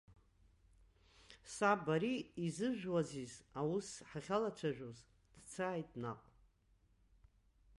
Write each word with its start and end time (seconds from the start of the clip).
Саб, 1.55 1.79
абри 1.95 2.13
изыжәуазиз 2.45 3.33
аус 3.59 3.89
ҳахьалацәажәоз, 4.09 4.99
дцааит 5.41 5.89
наҟ! 6.01 6.21